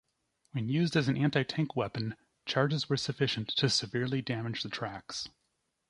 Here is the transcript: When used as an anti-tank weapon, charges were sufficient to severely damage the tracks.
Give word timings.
When 0.53 0.67
used 0.67 0.95
as 0.95 1.07
an 1.09 1.15
anti-tank 1.15 1.75
weapon, 1.75 2.15
charges 2.47 2.89
were 2.89 2.97
sufficient 2.97 3.49
to 3.49 3.69
severely 3.69 4.23
damage 4.23 4.63
the 4.63 4.69
tracks. 4.69 5.29